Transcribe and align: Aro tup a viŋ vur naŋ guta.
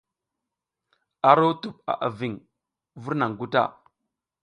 Aro 1.31 1.47
tup 1.61 1.75
a 1.91 1.95
viŋ 2.17 2.33
vur 3.01 3.13
naŋ 3.19 3.31
guta. 3.39 3.63